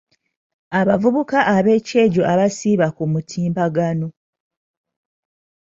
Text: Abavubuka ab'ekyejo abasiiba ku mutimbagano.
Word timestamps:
Abavubuka 0.79 1.39
ab'ekyejo 1.55 2.21
abasiiba 2.33 2.87
ku 2.95 3.03
mutimbagano. 3.11 4.07